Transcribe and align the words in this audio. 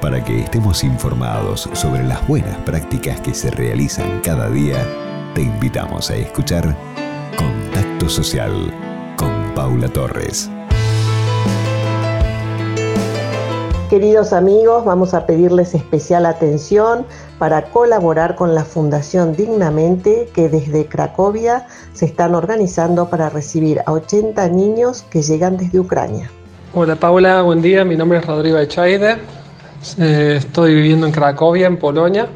Para 0.00 0.22
que 0.22 0.40
estemos 0.40 0.84
informados 0.84 1.68
sobre 1.72 2.04
las 2.04 2.26
buenas 2.28 2.56
prácticas 2.58 3.20
que 3.22 3.32
se 3.32 3.50
realizan 3.50 4.20
cada 4.22 4.50
día, 4.50 4.76
te 5.34 5.40
invitamos 5.42 6.10
a 6.10 6.16
escuchar 6.16 6.76
Contacto 7.36 8.08
Social 8.08 8.52
con 9.16 9.54
Paula 9.54 9.88
Torres. 9.88 10.50
Queridos 13.88 14.34
amigos, 14.34 14.84
vamos 14.84 15.14
a 15.14 15.24
pedirles 15.24 15.74
especial 15.74 16.26
atención 16.26 17.06
para 17.38 17.70
colaborar 17.70 18.34
con 18.34 18.54
la 18.54 18.64
Fundación 18.64 19.34
Dignamente 19.34 20.28
que 20.34 20.50
desde 20.50 20.86
Cracovia 20.86 21.66
se 21.94 22.04
están 22.04 22.34
organizando 22.34 23.08
para 23.08 23.30
recibir 23.30 23.80
a 23.86 23.92
80 23.92 24.46
niños 24.50 25.02
que 25.08 25.22
llegan 25.22 25.56
desde 25.56 25.80
Ucrania. 25.80 26.30
Hola 26.74 26.96
Paula, 26.96 27.40
buen 27.42 27.62
día, 27.62 27.84
mi 27.84 27.96
nombre 27.96 28.18
es 28.18 28.26
Rodrigo 28.26 28.58
Echaide, 28.58 29.16
eh, 29.98 30.34
estoy 30.38 30.74
viviendo 30.74 31.06
en 31.06 31.12
Cracovia, 31.12 31.66
en 31.66 31.76
Polonia, 31.76 32.26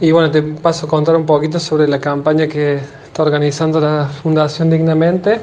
y 0.00 0.10
bueno, 0.10 0.30
te 0.30 0.42
paso 0.42 0.86
a 0.86 0.88
contar 0.88 1.16
un 1.16 1.26
poquito 1.26 1.60
sobre 1.60 1.86
la 1.86 2.00
campaña 2.00 2.46
que 2.46 2.76
está 2.76 3.22
organizando 3.22 3.80
la 3.80 4.06
Fundación 4.06 4.70
Dignamente 4.70 5.40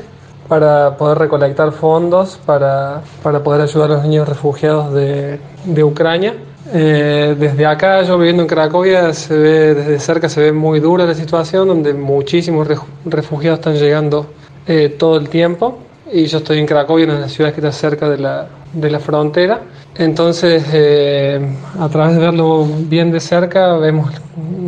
para 0.48 0.98
poder 0.98 1.20
recolectar 1.20 1.72
fondos 1.72 2.40
para, 2.46 3.02
para 3.22 3.42
poder 3.44 3.62
ayudar 3.62 3.92
a 3.92 3.94
los 3.96 4.04
niños 4.04 4.28
refugiados 4.28 4.94
de, 4.94 5.40
de 5.64 5.84
Ucrania. 5.84 6.34
Eh, 6.74 7.36
desde 7.40 7.66
acá, 7.66 8.02
yo 8.04 8.18
viviendo 8.18 8.44
en 8.44 8.50
Cracovia, 8.50 9.14
se 9.14 9.36
ve, 9.36 9.76
desde 9.76 10.00
cerca 10.00 10.30
se 10.30 10.42
ve 10.42 10.52
muy 10.52 10.80
dura 10.80 11.06
la 11.06 11.16
situación, 11.16 11.68
donde 11.68 11.94
muchísimos 11.94 12.68
refugiados 13.06 13.60
están 13.60 13.76
llegando 13.76 14.28
eh, 14.68 14.90
todo 14.90 15.18
el 15.18 15.30
tiempo. 15.30 15.78
Y 16.12 16.26
yo 16.26 16.40
estoy 16.40 16.58
en 16.58 16.66
Cracovia, 16.66 17.06
una 17.06 17.16
de 17.16 17.22
las 17.22 17.32
ciudades 17.32 17.54
que 17.54 17.62
está 17.62 17.72
cerca 17.72 18.10
de 18.10 18.18
la, 18.18 18.48
de 18.74 18.90
la 18.90 19.00
frontera. 19.00 19.62
Entonces, 19.96 20.64
eh, 20.74 21.40
a 21.80 21.90
través 21.90 22.16
de 22.16 22.22
verlo 22.22 22.66
bien 22.66 23.12
de 23.12 23.20
cerca, 23.20 23.78
vemos 23.78 24.10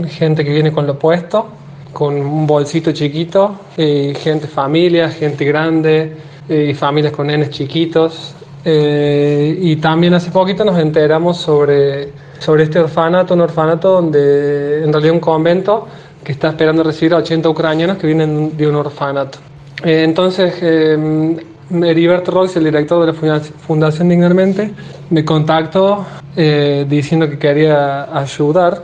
gente 0.09 0.45
que 0.45 0.51
viene 0.51 0.71
con 0.71 0.85
lo 0.85 0.99
puesto, 0.99 1.47
con 1.93 2.15
un 2.15 2.45
bolsito 2.45 2.91
chiquito, 2.91 3.55
y 3.75 4.13
gente, 4.13 4.47
familia, 4.47 5.09
gente 5.09 5.43
grande, 5.45 6.15
y 6.47 6.73
familias 6.73 7.13
con 7.13 7.27
nenes 7.27 7.49
chiquitos. 7.49 8.35
Eh, 8.63 9.57
y 9.59 9.77
también 9.77 10.13
hace 10.13 10.29
poquito 10.29 10.63
nos 10.63 10.77
enteramos 10.77 11.37
sobre, 11.37 12.09
sobre 12.39 12.63
este 12.63 12.79
orfanato, 12.79 13.33
un 13.33 13.41
orfanato 13.41 13.93
donde 13.93 14.83
en 14.83 14.93
realidad 14.93 15.13
un 15.13 15.19
convento 15.19 15.87
que 16.23 16.33
está 16.33 16.49
esperando 16.49 16.83
recibir 16.83 17.15
a 17.15 17.17
80 17.17 17.49
ucranianos 17.49 17.97
que 17.97 18.05
vienen 18.05 18.55
de 18.55 18.67
un 18.67 18.75
orfanato. 18.75 19.39
Eh, 19.83 20.03
entonces, 20.03 20.53
eh, 20.61 21.37
Heriberto 21.71 22.31
Rox, 22.31 22.55
el 22.57 22.65
director 22.65 23.05
de 23.05 23.13
la 23.13 23.39
Fundación 23.39 24.09
Dignamente, 24.09 24.71
me 25.09 25.23
contactó 25.23 26.05
eh, 26.35 26.85
diciendo 26.87 27.29
que 27.29 27.39
quería 27.39 28.17
ayudar 28.17 28.83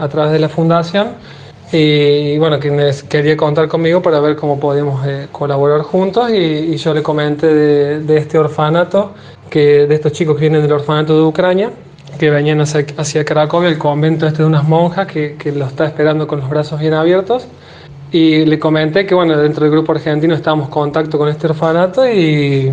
a 0.00 0.08
través 0.08 0.32
de 0.32 0.38
la 0.38 0.48
fundación. 0.48 1.08
Y 1.72 2.38
bueno, 2.38 2.60
que 2.60 2.92
quería 3.08 3.36
contar 3.36 3.66
conmigo 3.66 4.00
para 4.00 4.20
ver 4.20 4.36
cómo 4.36 4.60
podíamos 4.60 5.04
eh, 5.06 5.26
colaborar 5.32 5.82
juntos. 5.82 6.30
Y, 6.30 6.76
yo 6.76 6.94
le 6.94 7.02
comenté 7.02 7.52
de, 8.00 8.16
este 8.16 8.38
orfanato, 8.38 9.12
que 9.50 9.86
de 9.86 9.94
estos 9.94 10.12
chicos 10.12 10.36
que 10.36 10.42
vienen 10.42 10.62
del 10.62 10.72
orfanato 10.72 11.16
de 11.16 11.22
Ucrania, 11.22 11.70
que 12.18 12.30
venían 12.30 12.60
hacia, 12.60 12.86
hacia 12.96 13.24
Cracovia, 13.24 13.68
el 13.70 13.78
convento 13.78 14.26
este 14.26 14.42
de 14.42 14.48
unas 14.48 14.68
monjas 14.68 15.08
que, 15.08 15.34
que 15.36 15.50
lo 15.50 15.66
está 15.66 15.86
esperando 15.86 16.28
con 16.28 16.40
los 16.40 16.48
brazos 16.48 16.78
bien 16.78 16.94
abiertos 16.94 17.48
y 18.14 18.44
le 18.44 18.60
comenté 18.60 19.04
que, 19.06 19.12
bueno, 19.12 19.36
dentro 19.36 19.64
del 19.64 19.72
grupo 19.72 19.90
argentino 19.90 20.36
estábamos 20.36 20.66
en 20.66 20.70
contacto 20.70 21.18
con 21.18 21.28
este 21.28 21.48
orfanato 21.48 22.08
y, 22.08 22.70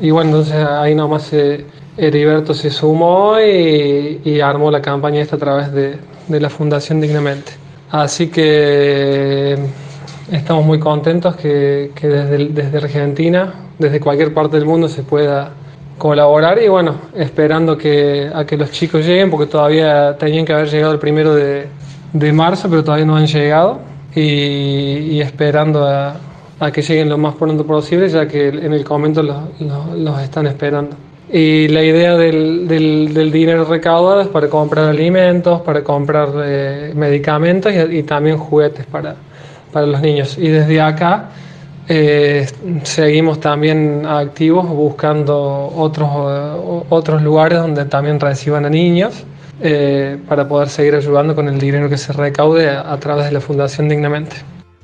y 0.00 0.10
bueno, 0.10 0.30
entonces 0.30 0.56
ahí 0.56 0.96
nomás 0.96 1.32
eh, 1.32 1.64
Heriberto 1.96 2.54
se 2.54 2.70
sumó 2.70 3.38
y, 3.38 4.40
armó 4.40 4.68
la 4.68 4.82
campaña 4.82 5.20
esta 5.20 5.36
a 5.36 5.38
través 5.38 5.70
de, 5.70 5.96
de 6.26 6.40
la 6.40 6.50
Fundación 6.50 7.00
Dignamente. 7.00 7.52
Así 7.88 8.30
que 8.30 9.56
estamos 10.32 10.66
muy 10.66 10.80
contentos 10.80 11.36
que, 11.36 11.92
que 11.94 12.08
desde, 12.08 12.48
desde 12.48 12.78
Argentina, 12.78 13.54
desde 13.78 14.00
cualquier 14.00 14.34
parte 14.34 14.56
del 14.56 14.66
mundo 14.66 14.88
se 14.88 15.04
pueda 15.04 15.52
colaborar 15.98 16.60
y 16.60 16.66
bueno, 16.66 16.96
esperando 17.14 17.78
que, 17.78 18.28
a 18.34 18.44
que 18.44 18.56
los 18.56 18.72
chicos 18.72 19.06
lleguen 19.06 19.30
porque 19.30 19.46
todavía 19.46 20.16
tenían 20.18 20.44
que 20.44 20.52
haber 20.52 20.68
llegado 20.68 20.92
el 20.92 20.98
primero 20.98 21.32
de, 21.32 21.68
de 22.12 22.32
marzo, 22.32 22.68
pero 22.68 22.82
todavía 22.82 23.06
no 23.06 23.14
han 23.14 23.28
llegado 23.28 23.88
y, 24.14 25.20
esperando 25.20 25.86
a, 25.86 26.16
que 26.72 26.82
lleguen 26.82 27.08
lo 27.08 27.18
más 27.18 27.34
pronto 27.36 27.64
posible, 27.64 28.08
ya 28.08 28.26
que 28.26 28.48
en 28.48 28.72
el 28.72 28.84
convento 28.84 29.22
los, 29.22 30.20
están 30.22 30.46
esperando. 30.46 30.96
Y 31.32 31.68
la 31.68 31.82
idea 31.82 32.16
del, 32.16 32.66
del, 32.66 33.30
dinero 33.30 33.64
recaudado 33.64 34.20
es 34.20 34.28
para 34.28 34.48
comprar 34.48 34.88
alimentos, 34.88 35.60
para 35.62 35.82
comprar 35.84 36.28
eh, 36.44 36.92
medicamentos 36.94 37.72
y, 37.90 38.02
también 38.02 38.36
juguetes 38.36 38.84
para, 38.86 39.14
para 39.72 39.86
los 39.86 40.00
niños. 40.00 40.36
Y 40.36 40.48
desde 40.48 40.80
acá 40.80 41.30
eh, 41.88 42.46
seguimos 42.82 43.40
también 43.40 44.04
activos 44.06 44.68
buscando 44.68 45.72
otros, 45.76 46.08
otros 46.88 47.22
lugares 47.22 47.60
donde 47.60 47.84
también 47.84 48.18
reciban 48.18 48.64
a 48.64 48.70
niños 48.70 49.24
eh, 49.62 50.22
para 50.28 50.48
poder 50.48 50.68
seguir 50.68 50.94
ayudando 50.94 51.34
con 51.34 51.48
el 51.48 51.58
dinero 51.58 51.88
que 51.88 51.98
se 51.98 52.12
recaude 52.12 52.68
a, 52.70 52.98
través 52.98 53.26
de 53.26 53.32
la 53.32 53.40
Fundación 53.40 53.88
Dignamente. 53.88 54.36